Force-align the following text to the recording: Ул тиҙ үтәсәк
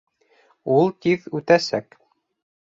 Ул 0.75 0.89
тиҙ 1.07 1.27
үтәсәк 1.41 1.99